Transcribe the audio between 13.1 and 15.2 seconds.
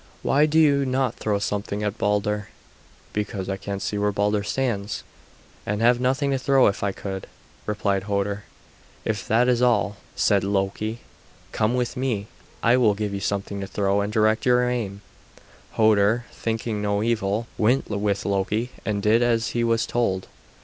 you something to throw, and direct your aim."